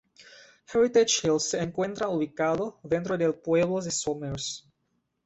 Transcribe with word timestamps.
Heritage 0.73 1.21
Hills 1.27 1.47
se 1.51 1.61
encuentra 1.61 2.07
ubicado 2.09 2.79
dentro 2.81 3.19
del 3.19 3.35
pueblo 3.35 3.81
de 3.81 3.91
Somers. 3.91 4.67